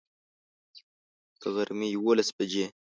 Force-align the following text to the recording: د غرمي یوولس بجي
د 1.39 1.41
غرمي 1.53 1.87
یوولس 1.95 2.29
بجي 2.37 2.65